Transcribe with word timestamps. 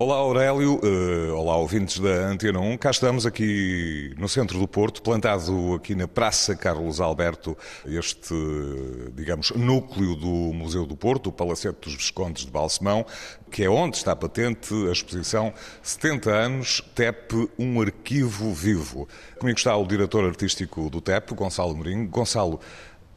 Olá 0.00 0.14
Aurélio, 0.14 0.76
uh, 0.76 1.34
olá 1.34 1.56
ouvintes 1.56 1.98
da 1.98 2.08
Antena 2.08 2.60
1. 2.60 2.78
Cá 2.78 2.92
estamos 2.92 3.26
aqui 3.26 4.14
no 4.16 4.28
centro 4.28 4.56
do 4.56 4.68
Porto, 4.68 5.02
plantado 5.02 5.74
aqui 5.74 5.92
na 5.96 6.06
Praça 6.06 6.54
Carlos 6.54 7.00
Alberto, 7.00 7.58
este, 7.84 8.32
digamos, 9.12 9.50
núcleo 9.56 10.14
do 10.14 10.54
Museu 10.54 10.86
do 10.86 10.96
Porto, 10.96 11.30
o 11.30 11.32
Palacete 11.32 11.80
dos 11.80 11.94
Viscondes 11.96 12.44
de 12.44 12.50
Balsemão, 12.52 13.04
que 13.50 13.64
é 13.64 13.68
onde 13.68 13.96
está 13.96 14.14
patente 14.14 14.72
a 14.88 14.92
exposição 14.92 15.52
70 15.82 16.30
anos 16.30 16.80
TEP, 16.94 17.50
um 17.58 17.80
arquivo 17.80 18.54
vivo. 18.54 19.08
Comigo 19.36 19.58
está 19.58 19.76
o 19.76 19.84
diretor 19.84 20.24
artístico 20.24 20.88
do 20.88 21.00
TEP, 21.00 21.34
Gonçalo 21.34 21.74
Mourinho. 21.74 22.06
Gonçalo, 22.08 22.60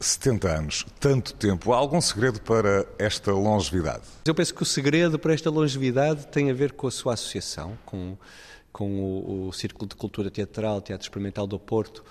70 0.02 0.48
anos, 0.48 0.86
tanto 0.98 1.34
tempo. 1.34 1.72
Há 1.72 1.76
algum 1.76 2.00
segredo 2.00 2.40
para 2.40 2.84
esta 2.98 3.32
longevidade? 3.32 4.02
Eu 4.26 4.34
penso 4.34 4.54
que 4.54 4.62
o 4.62 4.66
segredo 4.66 5.18
para 5.18 5.32
esta 5.32 5.48
longevidade 5.48 6.26
tem 6.26 6.50
a 6.50 6.54
ver 6.54 6.72
com 6.72 6.86
a 6.86 6.90
sua 6.90 7.14
associação, 7.14 7.78
com, 7.86 8.16
com 8.72 9.00
o, 9.00 9.48
o 9.48 9.52
Círculo 9.52 9.88
de 9.88 9.94
Cultura 9.94 10.30
Teatral, 10.30 10.80
Teatro 10.80 11.04
Experimental 11.04 11.46
do 11.46 11.58
Porto, 11.58 12.04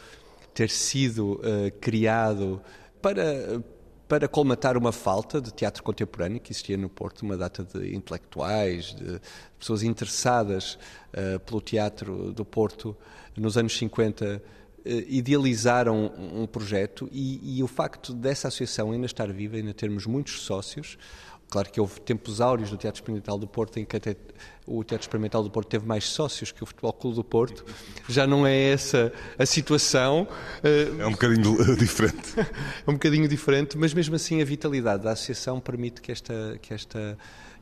ter 0.53 0.70
sido 0.70 1.34
uh, 1.34 1.71
criado 1.79 2.62
para, 3.01 3.62
para 4.07 4.27
colmatar 4.27 4.77
uma 4.77 4.91
falta 4.91 5.41
de 5.41 5.51
teatro 5.51 5.84
contemporâneo 5.84 6.39
que 6.39 6.51
existia 6.51 6.77
no 6.77 6.89
Porto, 6.89 7.21
uma 7.21 7.37
data 7.37 7.63
de 7.63 7.95
intelectuais, 7.95 8.93
de 8.95 9.20
pessoas 9.57 9.84
interessadas 9.84 10.77
uh, 11.13 11.39
pelo 11.41 11.62
teatro 11.62 12.31
do 12.31 12.45
Porto 12.45 12.95
nos 13.35 13.57
anos 13.57 13.77
50 13.77 14.26
eh, 14.26 14.41
idealizaram 14.85 16.12
um, 16.17 16.48
projeto 16.48 17.08
e, 17.12 17.58
e, 17.59 17.63
o 17.63 17.67
facto 17.67 18.13
dessa 18.13 18.48
associação 18.48 18.91
ainda 18.91 19.05
estar 19.05 19.31
viva, 19.31 19.57
ainda 19.57 19.73
termos 19.73 20.05
muitos 20.05 20.41
sócios, 20.41 20.98
claro 21.49 21.70
que 21.70 21.80
houve 21.80 21.99
tempos 22.02 22.41
áureos 22.41 22.70
do 22.70 22.77
Teatro 22.77 22.99
Experimental 22.99 23.38
do 23.38 23.48
Porto 23.48 23.77
em 23.77 23.85
que 23.85 23.95
até 23.95 24.16
o 24.66 24.84
Teatro 24.84 25.05
Experimental 25.05 25.44
do 25.44 25.52
Porto 25.52 25.67
teve 25.67 25.85
mais 25.85 26.05
sócios 26.05 26.52
que 26.52 26.63
o 26.63 26.66
Futebol 26.66 26.94
Clube 26.94 27.16
do 27.16 27.23
Porto, 27.23 27.66
já 28.07 28.26
não 28.26 28.48
é 28.48 28.71
essa 28.71 29.12
a 29.38 29.46
situação. 29.46 30.27
É 30.63 31.05
um 31.05 31.12
bocadinho 31.12 31.57
diferente. 31.76 32.34
é 32.40 32.90
um 32.90 32.93
bocadinho 32.93 33.27
diferente, 33.27 33.77
mas 33.77 33.93
mesmo 33.93 34.16
assim 34.16 34.41
a 34.41 34.45
vitalidade 34.45 35.04
da 35.04 35.12
associação 35.12 35.60
permite 35.60 36.01
que 36.01 36.12
esta, 36.12 36.57
que 36.62 36.73
esta 36.73 37.18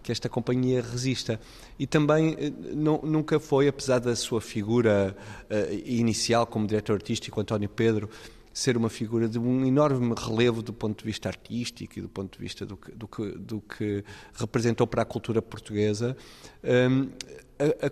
que 0.10 0.12
esta 0.12 0.28
companhia 0.28 0.82
resista. 0.82 1.40
E 1.78 1.86
também 1.86 2.36
eh, 2.40 2.52
não, 2.74 3.00
nunca 3.04 3.40
foi, 3.40 3.68
apesar 3.68 4.00
da 4.00 4.16
sua 4.16 4.42
figura 4.42 5.16
uh, 5.50 5.74
inicial 5.86 6.48
como 6.48 6.66
diretor 6.66 6.94
artístico, 6.94 7.40
António 7.40 7.70
Pedro, 7.70 8.10
ser 8.52 8.76
uma 8.76 8.90
figura 8.90 9.30
de 9.30 9.38
um 9.38 9.64
enorme 9.64 10.16
relevo 10.18 10.64
do 10.64 10.74
ponto 10.74 11.00
de 11.00 11.06
vista 11.06 11.30
artístico 11.30 12.00
e 12.00 12.02
do 12.02 12.10
ponto 12.10 12.38
de 12.38 12.44
vista 12.44 12.66
do 12.66 12.76
que, 12.76 12.92
do 12.92 13.08
que, 13.08 13.32
do 13.38 13.62
que 13.62 14.04
representou 14.34 14.88
para 14.88 15.04
a 15.04 15.06
cultura 15.06 15.44
portuguesa, 15.44 16.18
um, 16.64 17.10
a, 17.60 17.86
a 17.86 17.90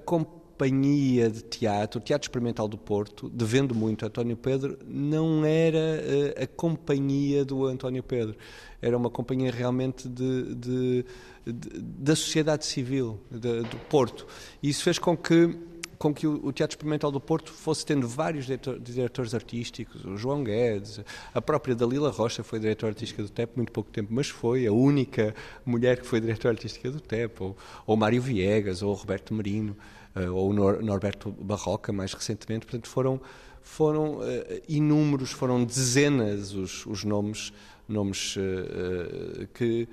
companhia 0.58 1.30
de 1.30 1.44
teatro, 1.44 2.00
o 2.00 2.03
Teatro 2.03 2.25
Experimental 2.25 2.67
do 2.67 2.77
Porto, 2.77 3.30
devendo 3.30 3.75
muito 3.75 4.03
a 4.03 4.08
António 4.08 4.36
Pedro, 4.36 4.80
não 4.88 5.45
era 5.45 5.77
uh, 5.77 6.44
a 6.44 6.47
companhia 6.47 7.45
do 7.45 7.66
António 7.66 8.02
Pedro. 8.02 8.36
Era 8.81 8.97
uma 8.97 9.09
companhia 9.09 9.52
realmente 9.52 10.09
de, 10.09 10.55
de, 10.55 11.05
de 11.45 11.80
da 11.80 12.16
sociedade 12.16 12.66
civil 12.66 13.19
de, 13.30 13.61
do 13.61 13.78
Porto. 13.88 14.25
E 14.61 14.69
isso 14.69 14.83
fez 14.83 14.97
com 14.97 15.16
que 15.16 15.55
com 15.97 16.13
que 16.13 16.28
o, 16.28 16.52
Teatro 16.52 16.75
Experimental 16.75 17.11
do 17.11 17.19
Porto 17.19 17.52
fosse 17.52 17.83
tendo 17.83 18.08
vários 18.08 18.45
diretor, 18.45 18.80
diretores 18.80 19.33
artísticos, 19.33 20.05
o 20.05 20.16
João 20.16 20.44
Guedes, 20.44 21.02
a 21.33 21.41
própria 21.41 21.73
Dalila 21.73 22.11
Rocha 22.11 22.44
foi 22.44 22.59
diretora 22.59 22.91
artística 22.91 23.23
do 23.23 23.30
TEP 23.30 23.53
muito 23.55 23.72
pouco 23.72 23.89
tempo, 23.89 24.13
mas 24.13 24.30
foi 24.30 24.67
a 24.67 24.72
única 24.72 25.33
mulher 25.66 26.00
que 26.00 26.05
foi 26.05 26.22
diretora 26.22 26.53
artística 26.53 26.91
do 26.91 27.00
TEP, 27.00 27.41
ou, 27.41 27.58
ou 27.88 27.97
Mário 27.97 28.22
Viegas, 28.22 28.83
ou 28.83 28.94
Roberto 28.94 29.33
Merino. 29.33 29.75
Eh, 30.19 30.29
ou 30.29 30.53
Norberto 30.53 31.31
Barroca, 31.31 31.93
mais 31.93 32.13
recentemente. 32.13 32.65
Portanto, 32.65 32.87
foram, 32.87 33.21
foram 33.61 34.17
uh, 34.17 34.23
inúmeros, 34.67 35.31
foram 35.31 35.63
dezenas 35.63 36.53
os, 36.53 36.85
os 36.85 37.03
nomes, 37.03 37.53
nomes 37.88 38.35
uh, 38.38 39.47
que 39.53 39.88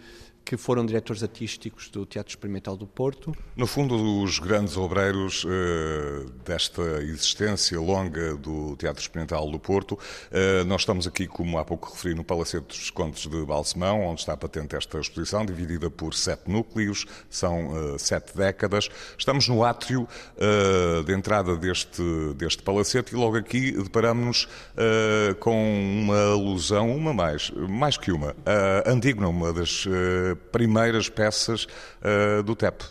que 0.44 0.56
foram 0.56 0.84
diretores 0.84 1.22
artísticos 1.22 1.88
do 1.88 2.04
Teatro 2.04 2.30
Experimental 2.30 2.76
do 2.76 2.86
Porto. 2.86 3.34
No 3.56 3.66
fundo, 3.66 4.22
os 4.22 4.38
grandes 4.38 4.76
obreiros 4.76 5.46
eh, 5.48 6.26
desta 6.44 6.82
existência 7.02 7.80
longa 7.80 8.36
do 8.36 8.76
Teatro 8.76 9.00
Experimental 9.00 9.50
do 9.50 9.58
Porto. 9.58 9.98
Eh, 10.30 10.62
nós 10.64 10.82
estamos 10.82 11.06
aqui, 11.06 11.26
como 11.26 11.58
há 11.58 11.64
pouco 11.64 11.90
referi, 11.90 12.14
no 12.14 12.22
Palacete 12.22 12.66
dos 12.66 12.90
Contos 12.90 13.26
de 13.26 13.44
Balsemão, 13.44 14.02
onde 14.02 14.20
está 14.20 14.36
patente 14.36 14.76
esta 14.76 15.00
exposição, 15.00 15.46
dividida 15.46 15.88
por 15.88 16.14
sete 16.14 16.50
núcleos, 16.50 17.06
são 17.30 17.94
eh, 17.94 17.98
sete 17.98 18.36
décadas. 18.36 18.88
Estamos 19.16 19.48
no 19.48 19.64
átrio 19.64 20.06
eh, 20.36 21.02
de 21.04 21.12
entrada 21.14 21.56
deste, 21.56 22.02
deste 22.36 22.62
palacete 22.62 23.14
e 23.14 23.16
logo 23.16 23.36
aqui 23.36 23.72
deparamos-nos 23.72 24.48
eh, 24.76 25.34
com 25.40 25.54
uma 26.02 26.32
alusão, 26.32 26.94
uma 26.94 27.14
mais, 27.14 27.50
mais 27.68 27.96
que 27.96 28.12
uma, 28.12 28.34
a 28.44 28.90
Antígona, 28.90 29.28
uma 29.28 29.52
das 29.52 29.86
eh, 29.86 30.33
primeiras 30.34 31.08
peças 31.08 31.64
uh, 31.64 32.42
do 32.42 32.54
TEP. 32.54 32.82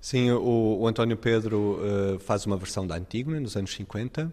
Sim, 0.00 0.30
o, 0.30 0.78
o 0.80 0.86
António 0.86 1.16
Pedro 1.16 1.80
uh, 1.80 2.18
faz 2.20 2.46
uma 2.46 2.56
versão 2.56 2.86
da 2.86 2.96
Antígona 2.96 3.40
nos 3.40 3.56
anos 3.56 3.72
50. 3.74 4.32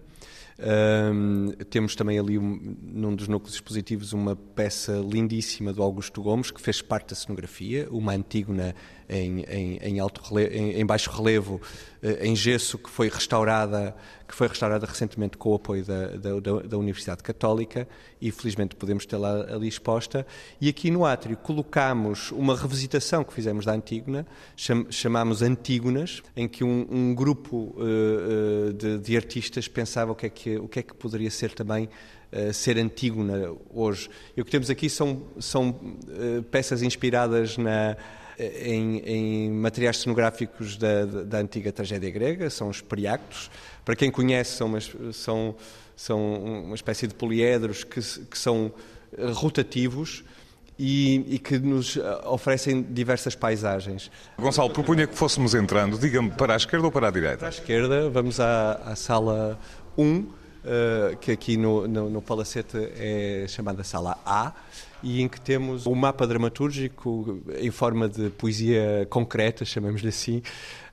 Um, 0.58 1.52
temos 1.70 1.96
também 1.96 2.18
ali, 2.18 2.38
um, 2.38 2.78
num 2.82 3.14
dos 3.14 3.28
núcleos 3.28 3.56
expositivos, 3.56 4.14
uma 4.14 4.36
peça 4.36 4.94
lindíssima 4.94 5.74
do 5.74 5.84
Augusto 5.84 6.22
Gomes, 6.22 6.50
que 6.50 6.62
fez 6.62 6.82
parte 6.82 7.10
da 7.10 7.16
cenografia, 7.16 7.88
uma 7.92 8.14
Antígona 8.14 8.74
em, 9.08 9.42
em, 9.44 9.78
em, 9.78 10.00
alto 10.00 10.22
relevo, 10.22 10.56
em, 10.56 10.80
em 10.80 10.86
baixo 10.86 11.12
relevo, 11.12 11.62
eh, 12.02 12.28
em 12.28 12.36
gesso, 12.36 12.78
que 12.78 12.90
foi 12.90 13.10
restaurada, 13.10 13.96
que 14.28 14.34
foi 14.34 14.48
restaurada 14.48 14.86
recentemente 14.86 15.38
com 15.38 15.50
o 15.52 15.56
apoio 15.56 15.86
da, 15.86 16.08
da, 16.08 16.40
da 16.66 16.78
Universidade 16.78 17.22
Católica 17.22 17.88
e 18.20 18.32
felizmente 18.32 18.76
podemos 18.76 19.06
tê-la 19.06 19.46
ali 19.54 19.68
exposta. 19.68 20.26
E 20.60 20.68
aqui 20.68 20.90
no 20.90 21.06
átrio 21.06 21.38
colocamos 21.38 22.32
uma 22.32 22.56
revisitação 22.56 23.24
que 23.24 23.34
fizemos 23.34 23.66
da 23.66 23.74
Antígona, 23.74 24.26
cham, 24.56 24.88
chamámos 24.90 25.42
Antígonas, 25.42 26.24
em 26.36 26.48
que 26.48 26.64
um, 26.64 26.88
um 26.90 27.14
grupo 27.14 27.76
uh, 27.78 28.74
de, 28.74 28.98
de, 28.98 29.16
artistas 29.16 29.68
pensava 29.68 30.12
o 30.12 30.16
que 30.16 30.26
é 30.26 30.30
que, 30.30 30.45
o 30.52 30.68
que, 30.68 30.80
é 30.80 30.84
que 30.84 30.94
poderia 30.94 31.32
ser 31.32 31.52
também 31.52 31.90
Uh, 32.34 32.52
ser 32.52 32.78
Antígona 32.78 33.56
hoje. 33.70 34.10
E 34.36 34.42
o 34.42 34.44
que 34.44 34.52
temos 34.52 34.70
aqui 34.70 34.90
são, 34.90 35.22
são 35.40 35.70
uh, 35.70 36.44
peças 36.52 36.82
inspiradas 36.82 37.56
na, 37.56 37.96
em, 38.38 38.98
em 39.00 39.52
materiais 39.52 39.98
cenográficos 39.98 40.76
da, 40.76 41.06
da, 41.06 41.38
antiga 41.38 41.72
tragédia 41.72 42.10
grega, 42.10 42.50
são 42.50 42.70
os 42.70 42.82
periactos. 42.82 43.50
Para 43.84 43.96
quem 43.96 44.12
conhece, 44.12 44.58
são 44.58 44.68
uma, 44.68 44.80
são, 45.14 45.56
são 45.96 46.64
uma 46.66 46.76
espécie 46.76 47.08
de 47.08 47.14
poliedros 47.14 47.84
que, 47.84 48.02
que 48.02 48.38
são 48.38 48.72
rotativos. 49.34 50.24
E, 50.78 51.36
e, 51.36 51.40
que 51.40 51.58
nos 51.58 51.98
oferecem 52.26 52.82
diversas 52.82 53.34
paisagens. 53.34 54.12
Gonçalo, 54.38 54.70
propunha 54.70 55.08
que 55.08 55.16
fôssemos 55.16 55.56
entrando, 55.56 55.98
diga-me, 55.98 56.32
para 56.32 56.54
a 56.54 56.58
esquerda 56.58 56.86
ou 56.86 56.92
para 56.92 57.08
a 57.08 57.12
direita? 57.12 57.38
Para 57.38 57.48
a 57.48 57.50
esquerda, 57.50 58.10
vamos 58.10 58.42
à, 58.42 58.74
à 58.86 58.94
sala 58.94 59.58
1, 59.98 60.20
uh, 60.20 61.18
que 61.18 61.32
aqui 61.32 61.58
no, 61.58 61.88
no, 61.88 62.10
no 62.10 62.22
Palacete 62.22 62.78
é 62.98 63.46
chamada 63.48 63.84
sala 63.84 64.18
A, 64.26 64.54
e 65.06 65.22
em 65.22 65.28
que 65.28 65.40
temos 65.40 65.86
um 65.86 65.94
mapa 65.94 66.26
dramatúrgico 66.26 67.40
em 67.60 67.70
forma 67.70 68.10
de 68.10 68.32
poesia 68.32 69.06
concreta, 69.08 69.64
chamamos-lhe 69.64 70.10
assim, 70.10 70.42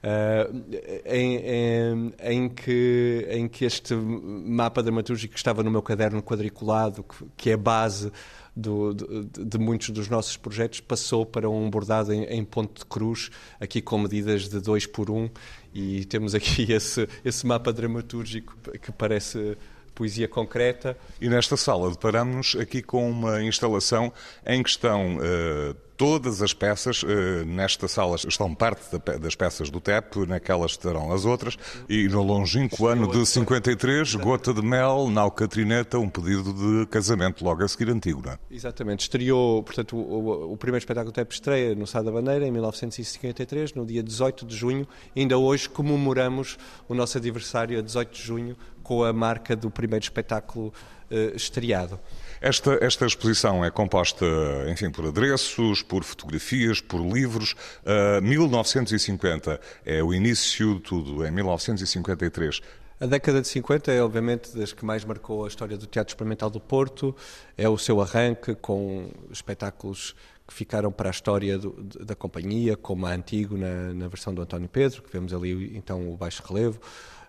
uh, 0.05 0.65
em, 1.06 1.37
em, 1.39 2.15
em, 2.21 2.49
que, 2.50 3.27
em 3.31 3.49
que 3.49 3.65
este 3.65 3.95
mapa 3.95 4.83
dramatúrgico 4.83 5.34
estava 5.34 5.62
no 5.62 5.71
meu 5.71 5.81
caderno 5.81 6.23
quadriculado, 6.23 7.03
que, 7.03 7.25
que 7.39 7.50
é 7.50 7.56
base 7.56 8.12
do, 8.55 8.93
de, 8.93 9.45
de, 9.47 9.59
muitos 9.59 9.89
dos 9.89 10.11
nossos 10.11 10.37
projetos, 10.37 10.81
passou 10.81 11.25
para 11.25 11.49
um 11.49 11.71
bordado 11.71 12.12
em, 12.12 12.25
em 12.25 12.44
ponto 12.44 12.81
de 12.81 12.84
cruz, 12.84 13.31
aqui 13.59 13.81
com 13.81 13.97
medidas 13.97 14.47
de 14.47 14.61
2 14.61 14.89
por 14.89 15.11
1, 15.11 15.17
um, 15.17 15.31
e 15.73 16.05
temos 16.05 16.35
aqui 16.35 16.69
esse, 16.70 17.08
esse 17.25 17.47
mapa 17.47 17.73
dramatúrgico 17.73 18.55
que 18.79 18.93
parece 18.93 19.56
poesia 19.94 20.29
concreta. 20.29 20.97
E 21.21 21.29
nesta 21.29 21.56
sala 21.56 21.91
deparamos-nos 21.91 22.56
aqui 22.61 22.83
com 22.83 23.11
uma 23.11 23.43
instalação 23.43 24.12
em 24.47 24.62
que 24.62 24.71
estão 24.71 25.17
uh, 25.17 25.75
todas 26.02 26.43
as 26.43 26.52
peças. 26.52 27.04
Uh, 27.04 27.44
nesta 27.46 27.87
sala 27.87 28.16
estão 28.16 28.52
parte 28.52 28.82
das 29.20 29.37
peças 29.37 29.70
do 29.70 29.81
TEP, 29.81 30.26
naquelas 30.26 30.72
estarão 30.72 31.12
as 31.12 31.25
outras. 31.25 31.56
E 31.88 32.08
no 32.08 32.25
longínquo 32.25 32.88
ano 32.88 33.06
de 33.06 33.25
53, 33.25 34.16
Gota 34.16 34.52
de 34.52 34.62
Mel, 34.62 35.08
Nau 35.08 35.31
Catrineta, 35.31 36.00
um 36.00 36.08
pedido 36.08 36.52
de 36.52 36.87
casamento, 36.87 37.44
logo 37.44 37.62
a 37.62 37.69
seguir 37.69 37.88
Antígona. 37.88 38.40
Exatamente. 38.50 39.02
Estreou, 39.02 39.62
portanto, 39.62 39.96
o, 39.96 40.52
o 40.52 40.56
primeiro 40.56 40.82
espetáculo 40.82 41.12
do 41.12 41.14
TEP 41.14 41.31
estreia 41.31 41.72
no 41.76 41.87
Sá 41.87 42.02
da 42.02 42.10
Bandeira, 42.10 42.44
em 42.44 42.50
1953, 42.50 43.75
no 43.75 43.87
dia 43.87 44.02
18 44.02 44.44
de 44.44 44.56
junho. 44.56 44.88
Ainda 45.14 45.38
hoje 45.38 45.69
comemoramos 45.69 46.58
o 46.88 46.94
nosso 46.94 47.16
aniversário, 47.16 47.78
a 47.78 47.81
18 47.81 48.12
de 48.12 48.22
junho, 48.22 48.56
com 48.82 49.05
a 49.05 49.12
marca 49.12 49.55
do 49.55 49.70
primeiro 49.70 50.02
espetáculo 50.02 50.72
uh, 51.12 51.37
estreado. 51.37 52.00
Esta, 52.43 52.77
esta 52.85 53.06
exposição 53.06 53.65
é 53.65 53.71
composta, 53.71 54.27
enfim, 54.69 54.91
por 54.91 55.06
adereços, 55.06 55.81
por 55.81 56.03
fotografias, 56.03 56.81
por 56.81 57.00
livros. 57.00 57.55
Uh, 57.85 58.21
1950 58.21 59.61
é 59.87 60.03
o 60.03 60.12
início 60.12 60.75
de 60.75 60.81
tudo, 60.81 61.25
é 61.25 61.31
1953. 61.31 62.61
A 62.99 63.06
década 63.06 63.41
de 63.41 63.47
50 63.47 63.93
é, 63.93 64.03
obviamente, 64.03 64.56
das 64.59 64.73
que 64.73 64.85
mais 64.85 65.05
marcou 65.05 65.44
a 65.44 65.49
história 65.49 65.77
do 65.77 65.87
Teatro 65.87 66.11
Experimental 66.11 66.50
do 66.50 66.59
Porto. 66.59 67.15
É 67.56 67.69
o 67.69 67.79
seu 67.79 68.00
arranque 68.00 68.56
com 68.56 69.09
espetáculos 69.31 70.17
que 70.44 70.53
ficaram 70.53 70.91
para 70.91 71.11
a 71.11 71.12
história 71.12 71.56
do, 71.56 71.71
da 72.05 72.17
companhia, 72.17 72.77
como 72.77 73.06
a 73.06 73.12
Antigo 73.12 73.56
na, 73.56 73.94
na, 73.94 74.09
versão 74.09 74.35
do 74.35 74.43
António 74.43 74.69
Pedro, 74.69 75.00
que 75.00 75.12
vemos 75.12 75.33
ali 75.33 75.77
então 75.77 76.12
o 76.12 76.17
baixo 76.17 76.43
relevo 76.44 76.81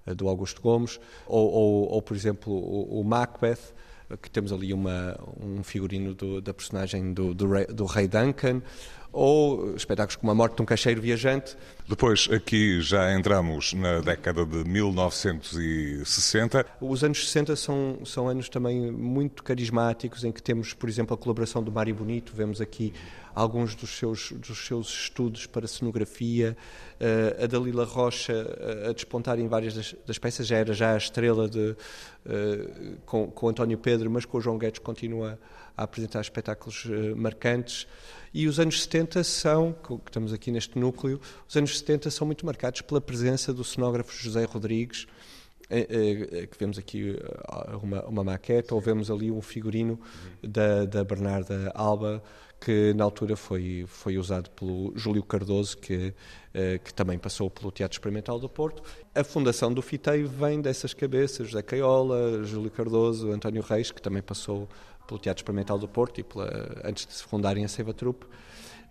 eh, 0.07 0.15
do 0.15 0.27
Augusto 0.27 0.60
Gomes, 0.60 1.00
ou, 1.27 1.51
ou, 1.51 1.92
ou 1.92 2.01
por 2.01 2.18
exemplo 2.18 2.51
o, 2.51 3.00
o 3.00 3.04
Macbeth, 3.04 3.60
que 4.21 4.30
temos 4.30 4.51
ali 4.51 4.74
uma, 4.74 5.18
um 5.39 5.63
figurino 5.63 6.13
do, 6.13 6.42
da 6.42 6.54
personagem 6.54 7.13
do, 7.13 7.33
do, 7.33 7.50
rei, 7.50 7.65
do 7.65 7.86
rei 7.86 8.07
Duncan, 8.07 8.62
ou 9.13 9.75
espetáculos 9.75 10.15
como 10.15 10.31
A 10.31 10.36
Morte 10.36 10.56
de 10.56 10.63
um 10.63 10.65
Caixeiro 10.65 11.00
Viajante. 11.00 11.56
Depois, 11.88 12.27
aqui 12.31 12.81
já 12.81 13.13
entramos 13.13 13.74
na 13.74 14.00
década 14.00 14.44
de 14.44 14.63
1960. 14.63 16.65
Os 16.81 17.04
anos 17.04 17.24
60 17.27 17.56
são, 17.56 18.00
são 18.04 18.27
anos 18.27 18.50
também 18.50 18.92
muito 18.92 19.44
carismáticos, 19.44 20.24
em 20.24 20.31
que 20.31 20.42
temos, 20.42 20.74
por 20.74 20.89
exemplo, 20.89 21.13
a 21.13 21.18
colaboração 21.18 21.62
do 21.62 21.71
Mário 21.71 21.94
Bonito, 21.94 22.33
vemos 22.36 22.60
aqui 22.60 22.92
alguns 23.36 23.75
dos 23.75 23.98
seus, 23.98 24.31
dos 24.31 24.65
seus 24.65 24.88
estudos 24.88 25.45
para 25.45 25.68
cenografia, 25.68 26.56
uh, 27.00 27.44
a 27.44 27.48
Dalila 27.48 27.83
Rocha 27.83 28.33
uh, 28.33 28.89
a 28.89 28.94
despontar 28.94 29.39
em 29.39 29.48
várias 29.48 29.74
das, 29.74 29.95
das, 30.06 30.18
peças, 30.18 30.48
já 30.48 30.57
era 30.57 30.74
já 30.74 30.94
a 30.94 30.98
estrela 30.98 31.50
de, 31.50 31.75
uh, 32.25 32.98
com, 33.06 33.30
com 33.30 33.50
António 33.50 33.77
Pedro, 33.77 34.10
mas 34.10 34.25
com 34.25 34.38
o 34.38 34.42
João 34.42 34.57
Guedes 34.57 34.80
continua 34.80 35.31
a 35.31 35.38
apresentar 35.75 36.21
espetáculos 36.21 36.85
marcantes. 37.15 37.87
E 38.33 38.47
os 38.47 38.59
anos 38.59 38.83
70 38.83 39.23
são, 39.23 39.73
que 39.73 39.93
estamos 40.07 40.33
aqui 40.33 40.51
neste 40.51 40.77
núcleo, 40.79 41.21
os 41.47 41.55
anos 41.55 41.77
70 41.77 42.09
são 42.09 42.25
muito 42.25 42.45
marcados 42.45 42.81
pela 42.81 42.99
presença 42.99 43.53
do 43.53 43.63
cenógrafo 43.63 44.11
José 44.11 44.43
Rodrigues, 44.45 45.05
eh, 45.69 45.87
eh, 46.31 46.47
que 46.47 46.57
vemos 46.59 46.77
aqui 46.77 47.17
eh, 47.17 47.75
uma, 47.81 48.05
uma 48.05 48.23
maquete, 48.23 48.73
ou 48.73 48.81
vemos 48.81 49.09
ali 49.09 49.31
um 49.31 49.41
figurino 49.41 49.99
da, 50.41 50.85
da 50.85 51.03
Bernarda 51.03 51.71
Alba, 51.73 52.23
que 52.59 52.93
na 52.93 53.03
altura 53.03 53.35
foi, 53.35 53.85
foi 53.87 54.17
usado 54.17 54.49
pelo 54.51 54.93
Júlio 54.95 55.21
Cardoso, 55.23 55.77
que, 55.77 56.13
que 56.81 56.93
também 56.93 57.19
passou 57.19 57.49
pelo 57.49 57.69
Teatro 57.73 57.97
Experimental 57.97 58.39
do 58.39 58.47
Porto. 58.47 58.81
A 59.13 59.21
fundação 59.21 59.73
do 59.73 59.81
FITEI 59.81 60.23
vem 60.23 60.61
dessas 60.61 60.93
cabeças, 60.93 61.47
José 61.47 61.61
Caiola, 61.61 62.41
Júlio 62.45 62.71
Cardoso, 62.71 63.31
António 63.31 63.61
Reis, 63.61 63.91
que 63.91 64.01
também 64.01 64.21
passou 64.21 64.69
pelo 65.13 65.19
Teatro 65.19 65.42
Experimental 65.42 65.77
do 65.77 65.88
Porto 65.88 66.19
e 66.19 66.24
pela, 66.24 66.81
antes 66.83 67.06
de 67.06 67.13
se 67.13 67.24
fundarem 67.24 67.63
a 67.63 67.68
Seiva 67.68 67.94
Trupe. 67.94 68.25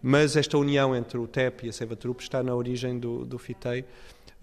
Mas 0.02 0.36
esta 0.36 0.58
união 0.58 0.96
entre 0.96 1.16
o 1.16 1.26
TEP 1.26 1.66
e 1.66 1.68
a 1.68 1.72
Seiva 1.72 1.94
Trupe 1.94 2.22
está 2.22 2.42
na 2.42 2.54
origem 2.54 2.98
do, 2.98 3.24
do 3.24 3.38
FITEI, 3.38 3.84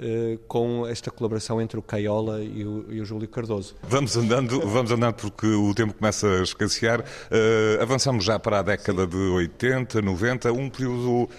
eh, 0.02 0.40
com 0.48 0.88
esta 0.88 1.12
colaboração 1.12 1.62
entre 1.62 1.78
o 1.78 1.82
Caiola 1.82 2.42
e 2.42 2.64
o, 2.64 2.86
e 2.90 3.02
o, 3.02 3.06
Júlio 3.06 3.28
Cardoso. 3.28 3.76
Vamos 3.84 4.16
andando, 4.16 4.62
vamos 4.62 4.92
andando 4.92 5.16
porque 5.16 5.46
o 5.46 5.74
tempo 5.74 5.94
começa 5.94 6.26
a 6.26 6.42
escassear. 6.42 7.02
Uh, 7.02 7.82
avançamos 7.82 8.24
já 8.24 8.40
para 8.40 8.60
a 8.60 8.62
década 8.62 9.06
de 9.06 9.18
80, 9.18 10.02
90, 10.02 10.54
um 10.54 10.70
período 10.70 11.24
uh, 11.24 11.30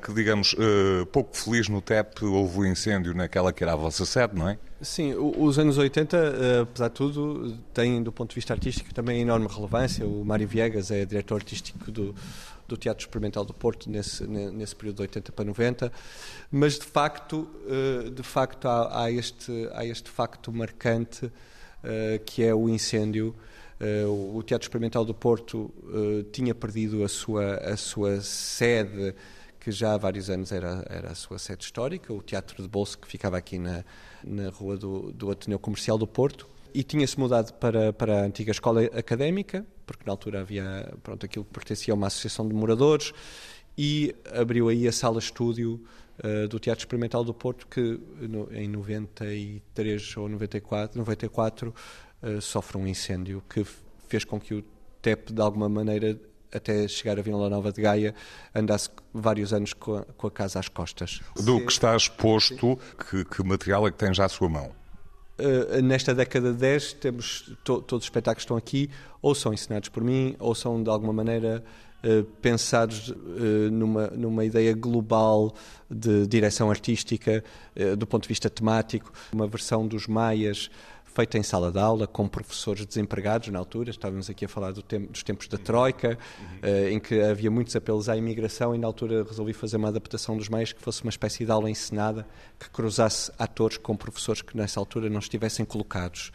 que, 0.00 0.14
digamos, 0.14 0.54
pouco 1.10 1.36
feliz 1.36 1.68
no 1.68 1.82
TEP. 1.82 2.24
Houve 2.24 2.58
o 2.58 2.60
um 2.60 2.66
incêndio 2.66 3.12
naquela 3.14 3.52
que 3.52 3.64
era 3.64 3.72
a 3.72 3.76
vossa 3.76 4.06
sede, 4.06 4.36
não 4.36 4.48
é? 4.48 4.58
Sim, 4.80 5.14
os 5.16 5.58
anos 5.58 5.76
80, 5.76 6.62
apesar 6.62 6.86
de 6.86 6.94
tudo, 6.94 7.58
têm 7.74 8.00
do 8.00 8.12
ponto 8.12 8.28
de 8.28 8.36
vista 8.36 8.54
artístico 8.54 8.94
também 8.94 9.20
enorme 9.20 9.48
relevância. 9.48 10.06
O 10.06 10.24
Mário 10.24 10.46
Viegas 10.46 10.92
é 10.92 11.04
diretor 11.04 11.34
artístico 11.34 11.90
do, 11.90 12.14
do 12.68 12.76
Teatro 12.76 13.02
Experimental 13.02 13.44
do 13.44 13.54
Porto 13.54 13.90
nesse, 13.90 14.26
nesse 14.26 14.76
período 14.76 14.96
de 14.96 15.02
80 15.02 15.32
para 15.32 15.44
90, 15.44 15.92
mas 16.52 16.78
de 16.78 16.84
facto, 16.84 17.48
eh, 17.66 18.10
de 18.10 18.22
facto 18.22 18.68
há, 18.68 19.04
há 19.04 19.10
este, 19.10 19.68
há 19.72 19.84
este 19.86 20.10
facto 20.10 20.52
marcante 20.52 21.32
eh, 21.82 22.20
que 22.24 22.44
é 22.44 22.54
o 22.54 22.68
incêndio. 22.68 23.34
Eh, 23.80 24.04
o 24.06 24.42
Teatro 24.42 24.66
Experimental 24.66 25.04
do 25.04 25.14
Porto 25.14 25.72
tinha 26.30 26.54
perdido 26.54 27.02
a 27.02 27.08
sua, 27.08 27.54
a 27.56 27.76
sua 27.76 28.20
sede, 28.20 29.14
que 29.58 29.72
já 29.72 29.94
há 29.94 29.96
vários 29.96 30.28
anos 30.28 30.52
era, 30.52 30.84
era 30.88 31.10
a 31.10 31.14
sua 31.14 31.38
sede 31.38 31.64
histórica, 31.64 32.12
o 32.12 32.22
Teatro 32.22 32.62
de 32.62 32.68
Bolso, 32.68 32.98
que 32.98 33.08
ficava 33.08 33.38
aqui 33.38 33.58
na, 33.58 33.84
na 34.22 34.50
rua 34.50 34.76
do, 34.76 35.10
do 35.12 35.30
Ateneu 35.30 35.58
Comercial 35.58 35.96
do 35.96 36.06
Porto 36.06 36.48
e 36.74 36.82
tinha-se 36.82 37.18
mudado 37.18 37.52
para, 37.54 37.92
para 37.92 38.20
a 38.20 38.24
antiga 38.24 38.50
escola 38.50 38.84
académica, 38.84 39.66
porque 39.86 40.02
na 40.06 40.12
altura 40.12 40.40
havia 40.40 40.92
pronto, 41.02 41.24
aquilo 41.24 41.44
que 41.44 41.52
pertencia 41.52 41.92
a 41.92 41.96
uma 41.96 42.06
associação 42.06 42.46
de 42.46 42.54
moradores, 42.54 43.12
e 43.76 44.14
abriu 44.34 44.68
aí 44.68 44.88
a 44.88 44.92
sala-estúdio 44.92 45.80
uh, 46.24 46.48
do 46.48 46.58
Teatro 46.58 46.82
Experimental 46.82 47.22
do 47.22 47.32
Porto, 47.32 47.66
que 47.66 48.00
no, 48.20 48.52
em 48.52 48.68
93 48.68 50.16
ou 50.16 50.28
94, 50.28 50.98
94 50.98 51.74
uh, 52.22 52.40
sofre 52.40 52.76
um 52.76 52.86
incêndio 52.86 53.42
que 53.48 53.64
fez 54.08 54.24
com 54.24 54.40
que 54.40 54.54
o 54.54 54.64
TEP, 55.00 55.32
de 55.32 55.40
alguma 55.40 55.68
maneira, 55.68 56.18
até 56.52 56.88
chegar 56.88 57.18
a 57.18 57.22
Vila 57.22 57.48
Nova 57.48 57.72
de 57.72 57.80
Gaia, 57.80 58.14
andasse 58.54 58.90
vários 59.12 59.52
anos 59.52 59.72
com 59.72 59.96
a, 59.96 60.04
com 60.04 60.26
a 60.26 60.30
casa 60.30 60.58
às 60.58 60.68
costas. 60.68 61.20
Do 61.36 61.60
que 61.64 61.72
está 61.72 61.94
exposto, 61.96 62.78
que, 63.08 63.24
que 63.24 63.42
material 63.44 63.86
é 63.86 63.90
que 63.90 63.98
tem 63.98 64.12
já 64.12 64.24
à 64.24 64.28
sua 64.28 64.48
mão? 64.48 64.72
Uh, 65.38 65.80
nesta 65.82 66.12
década 66.12 66.52
de 66.52 66.58
10 66.58 66.94
temos 66.94 67.52
to, 67.62 67.80
todos 67.82 68.02
os 68.02 68.06
espetáculos 68.06 68.42
estão 68.42 68.56
aqui 68.56 68.90
ou 69.22 69.36
são 69.36 69.54
ensinados 69.54 69.88
por 69.88 70.02
mim 70.02 70.34
ou 70.40 70.52
são 70.52 70.82
de 70.82 70.90
alguma 70.90 71.12
maneira 71.12 71.62
uh, 72.04 72.24
pensados 72.40 73.08
uh, 73.10 73.14
numa, 73.70 74.08
numa 74.08 74.44
ideia 74.44 74.74
global 74.74 75.54
de 75.90 76.26
direção 76.26 76.70
artística 76.70 77.42
do 77.96 78.06
ponto 78.06 78.24
de 78.24 78.28
vista 78.28 78.50
temático 78.50 79.10
uma 79.32 79.46
versão 79.46 79.86
dos 79.86 80.06
Maias 80.06 80.68
feita 81.18 81.36
em 81.36 81.42
sala 81.42 81.72
de 81.72 81.80
aula, 81.80 82.06
com 82.06 82.28
professores 82.28 82.86
desempregados 82.86 83.48
na 83.48 83.58
altura. 83.58 83.90
Estávamos 83.90 84.30
aqui 84.30 84.44
a 84.44 84.48
falar 84.48 84.70
do 84.70 84.82
tempo, 84.82 85.10
dos 85.10 85.24
tempos 85.24 85.48
da 85.48 85.58
Troika, 85.58 86.16
uh, 86.62 86.88
em 86.88 87.00
que 87.00 87.20
havia 87.20 87.50
muitos 87.50 87.74
apelos 87.74 88.08
à 88.08 88.16
imigração, 88.16 88.72
e 88.72 88.78
na 88.78 88.86
altura 88.86 89.24
resolvi 89.24 89.52
fazer 89.52 89.78
uma 89.78 89.88
adaptação 89.88 90.36
dos 90.36 90.48
meios 90.48 90.72
que 90.72 90.80
fosse 90.80 91.02
uma 91.02 91.10
espécie 91.10 91.44
de 91.44 91.50
aula 91.50 91.68
ensinada 91.68 92.24
que 92.56 92.70
cruzasse 92.70 93.32
atores 93.36 93.78
com 93.78 93.96
professores 93.96 94.42
que 94.42 94.56
nessa 94.56 94.78
altura 94.78 95.10
não 95.10 95.18
estivessem 95.18 95.64
colocados. 95.64 96.30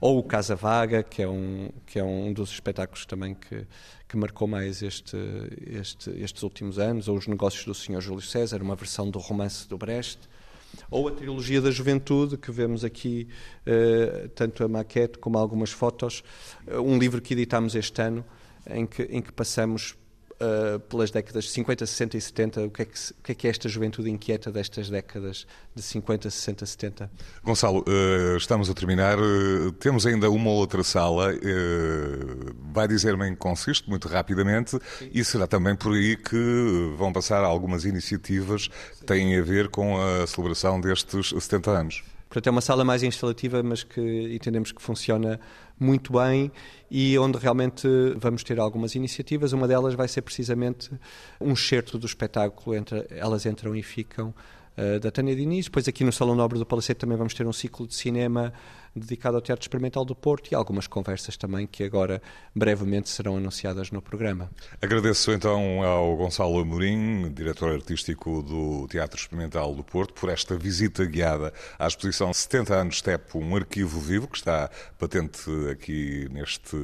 Ou 0.00 0.18
o 0.18 0.22
Casa 0.22 0.56
Vaga, 0.56 1.02
que 1.02 1.22
é 1.22 1.28
um, 1.28 1.70
que 1.86 1.98
é 1.98 2.04
um 2.04 2.32
dos 2.32 2.50
espetáculos 2.50 3.06
também 3.06 3.34
que, 3.34 3.66
que 4.08 4.16
marcou 4.16 4.48
mais 4.48 4.82
este, 4.82 5.16
este, 5.66 6.10
estes 6.10 6.42
últimos 6.42 6.78
anos, 6.78 7.08
ou 7.08 7.16
Os 7.16 7.26
Negócios 7.26 7.64
do 7.64 7.74
Sr. 7.74 8.00
Júlio 8.00 8.22
César, 8.22 8.62
uma 8.62 8.74
versão 8.74 9.10
do 9.10 9.18
romance 9.18 9.68
do 9.68 9.76
Brecht 9.76 10.18
ou 10.90 11.08
a 11.08 11.10
trilogia 11.10 11.60
da 11.60 11.70
juventude, 11.70 12.36
que 12.36 12.50
vemos 12.50 12.84
aqui 12.84 13.28
uh, 13.66 14.28
tanto 14.30 14.64
a 14.64 14.68
maquete 14.68 15.18
como 15.18 15.38
algumas 15.38 15.70
fotos, 15.70 16.22
uh, 16.66 16.80
um 16.80 16.98
livro 16.98 17.20
que 17.20 17.34
editámos 17.34 17.74
este 17.74 18.00
ano, 18.00 18.24
em 18.66 18.86
que, 18.86 19.02
em 19.02 19.20
que 19.20 19.32
passamos 19.32 19.96
uh, 20.42 20.80
pelas 20.80 21.10
décadas 21.10 21.44
de 21.44 21.50
50, 21.50 21.86
60 21.86 22.16
e 22.16 22.20
70, 22.20 22.62
o 22.62 22.70
que, 22.70 22.82
é 22.82 22.84
que, 22.84 22.98
o 22.98 23.22
que, 23.22 23.32
é 23.32 23.34
que 23.34 23.46
é 23.46 23.50
esta 23.50 23.68
juventude 23.68 24.10
inquieta 24.10 24.50
destas 24.50 24.90
décadas 24.90 25.46
de 25.74 25.82
50, 25.82 26.28
60, 26.28 26.66
70? 26.66 27.10
Gonçalo, 27.44 27.84
uh, 27.86 28.36
estamos 28.36 28.68
a 28.68 28.74
terminar. 28.74 29.18
Uh, 29.18 29.72
temos 29.72 30.06
ainda 30.06 30.30
uma 30.30 30.50
outra 30.50 30.82
sala. 30.82 31.32
vai 32.72 32.88
dizer-me 32.88 33.28
em 33.28 33.32
que 33.32 33.38
consiste, 33.38 33.88
muito 33.88 34.08
rapidamente, 34.08 34.78
Sim. 34.98 35.10
e 35.12 35.24
será 35.24 35.46
também 35.46 35.76
por 35.76 35.92
aí 35.94 36.16
que 36.16 36.94
vão 36.96 37.12
passar 37.12 37.44
algumas 37.44 37.84
iniciativas 37.84 38.68
que 38.68 39.04
têm 39.04 39.38
a 39.38 39.42
ver 39.42 39.68
com 39.68 39.96
a 40.00 40.26
celebração 40.26 40.80
destes 40.80 41.30
70 41.38 41.70
anos. 41.70 42.02
Portanto, 42.32 42.46
é 42.46 42.50
uma 42.50 42.62
sala 42.62 42.82
mais 42.82 43.02
instalativa, 43.02 43.62
mas 43.62 43.84
que 43.84 44.00
entendemos 44.34 44.72
que 44.72 44.80
funciona 44.80 45.38
muito 45.78 46.14
bem 46.14 46.50
e 46.90 47.18
onde 47.18 47.36
realmente 47.36 47.86
vamos 48.16 48.42
ter 48.42 48.58
algumas 48.58 48.94
iniciativas. 48.94 49.52
Uma 49.52 49.68
delas 49.68 49.92
vai 49.92 50.08
ser 50.08 50.22
precisamente 50.22 50.90
um 51.38 51.52
excerto 51.52 51.98
do 51.98 52.06
espetáculo, 52.06 52.74
entre, 52.74 53.06
elas 53.10 53.44
entram 53.44 53.76
e 53.76 53.82
ficam, 53.82 54.32
uh, 54.78 54.98
da 54.98 55.10
Tânia 55.10 55.36
Diniz. 55.36 55.66
Depois 55.66 55.86
aqui 55.86 56.04
no 56.04 56.10
Salão 56.10 56.34
Nobre 56.34 56.58
do 56.58 56.64
Palacete 56.64 57.00
também 57.00 57.18
vamos 57.18 57.34
ter 57.34 57.46
um 57.46 57.52
ciclo 57.52 57.86
de 57.86 57.94
cinema 57.94 58.50
dedicado 58.94 59.36
ao 59.36 59.42
Teatro 59.42 59.62
Experimental 59.62 60.04
do 60.04 60.14
Porto 60.14 60.50
e 60.52 60.54
algumas 60.54 60.86
conversas 60.86 61.36
também 61.36 61.66
que 61.66 61.82
agora 61.82 62.20
brevemente 62.54 63.08
serão 63.08 63.36
anunciadas 63.36 63.90
no 63.90 64.02
programa. 64.02 64.50
Agradeço 64.80 65.32
então 65.32 65.82
ao 65.82 66.16
Gonçalo 66.16 66.60
Amorim, 66.60 67.32
diretor 67.32 67.72
artístico 67.72 68.42
do 68.42 68.86
Teatro 68.88 69.18
Experimental 69.18 69.74
do 69.74 69.82
Porto, 69.82 70.14
por 70.14 70.28
esta 70.28 70.56
visita 70.56 71.04
guiada 71.04 71.52
à 71.78 71.86
exposição 71.86 72.32
70 72.32 72.74
anos 72.74 73.00
TEP, 73.00 73.36
um 73.36 73.56
arquivo 73.56 74.00
vivo 74.00 74.28
que 74.28 74.36
está 74.36 74.70
patente 74.98 75.50
aqui 75.70 76.28
neste 76.30 76.76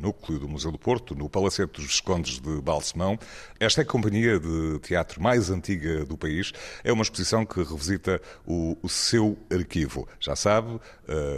núcleo 0.00 0.38
do 0.38 0.48
Museu 0.48 0.70
do 0.70 0.78
Porto, 0.78 1.14
no 1.14 1.28
Palacete 1.28 1.72
dos 1.74 1.84
Viscondes 1.84 2.40
de 2.40 2.60
Balsemão. 2.60 3.18
Esta 3.58 3.80
é 3.80 3.82
a 3.82 3.86
companhia 3.86 4.38
de 4.38 4.78
teatro 4.80 5.22
mais 5.22 5.50
antiga 5.50 6.04
do 6.04 6.16
país. 6.16 6.52
É 6.84 6.92
uma 6.92 7.02
exposição 7.02 7.44
que 7.44 7.62
revisita 7.62 8.20
o, 8.46 8.76
o 8.82 8.88
seu 8.88 9.36
arquivo. 9.50 10.08
Já 10.20 10.36
sabe, 10.36 10.78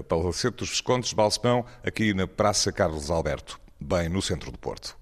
Palacete 0.08 0.56
dos 0.58 0.70
Viscondes 0.70 1.10
de 1.10 1.16
Balsemão, 1.16 1.64
aqui 1.84 2.12
na 2.12 2.26
Praça 2.26 2.72
Carlos 2.72 3.10
Alberto, 3.10 3.60
bem 3.80 4.08
no 4.08 4.20
centro 4.20 4.50
do 4.50 4.58
Porto. 4.58 4.99